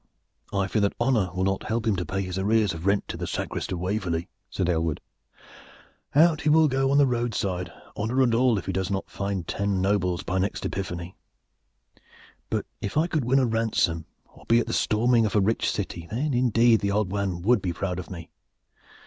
[0.51, 3.17] "I fear that honor will not help him to pay his arrears of rent to
[3.17, 4.99] the sacrist of Waverley," said Aylward.
[6.15, 9.47] "Out he will go on the roadside, honor and all, if he does not find
[9.47, 11.15] ten nobles by next Epiphany.
[12.49, 15.69] But if I could win a ransom or be at the storming of a rich
[15.69, 18.31] city, then indeed the old man would be proud of me.